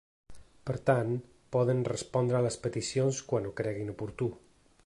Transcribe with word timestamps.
Per 0.69 0.75
tant, 0.89 1.11
poden 1.57 1.85
respondre 1.89 2.39
a 2.39 2.43
les 2.49 2.59
peticions 2.67 3.23
quan 3.33 3.49
ho 3.51 3.55
‘creguin 3.63 3.97
oportú’. 3.99 4.35